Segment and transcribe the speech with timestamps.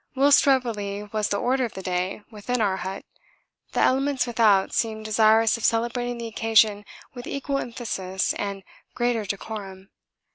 [0.15, 3.05] Whilst revelry was the order of the day within our hut,
[3.73, 8.63] the elements without seemed desirous of celebrating the occasion with equal emphasis and
[8.95, 9.91] greater decorum.